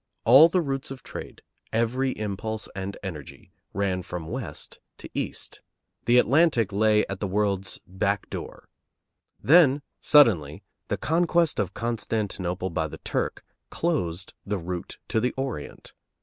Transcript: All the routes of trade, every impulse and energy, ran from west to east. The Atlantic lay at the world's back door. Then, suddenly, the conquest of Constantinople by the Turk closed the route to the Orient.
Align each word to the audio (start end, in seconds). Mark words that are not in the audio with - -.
All 0.25 0.49
the 0.49 0.61
routes 0.63 0.89
of 0.89 1.03
trade, 1.03 1.43
every 1.71 2.09
impulse 2.13 2.67
and 2.75 2.97
energy, 3.03 3.51
ran 3.71 4.01
from 4.01 4.25
west 4.29 4.79
to 4.97 5.07
east. 5.13 5.61
The 6.05 6.17
Atlantic 6.17 6.73
lay 6.73 7.05
at 7.05 7.19
the 7.19 7.27
world's 7.27 7.79
back 7.85 8.27
door. 8.31 8.67
Then, 9.43 9.83
suddenly, 10.01 10.63
the 10.87 10.97
conquest 10.97 11.59
of 11.59 11.75
Constantinople 11.75 12.71
by 12.71 12.87
the 12.87 12.97
Turk 12.97 13.45
closed 13.69 14.33
the 14.43 14.57
route 14.57 14.97
to 15.09 15.19
the 15.19 15.33
Orient. 15.37 15.93